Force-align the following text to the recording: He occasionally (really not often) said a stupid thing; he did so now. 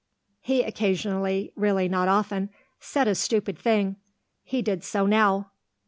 He 0.39 0.63
occasionally 0.63 1.53
(really 1.55 1.87
not 1.87 2.07
often) 2.07 2.49
said 2.79 3.07
a 3.07 3.13
stupid 3.13 3.55
thing; 3.59 3.97
he 4.41 4.63
did 4.63 4.83
so 4.83 5.05
now. 5.05 5.51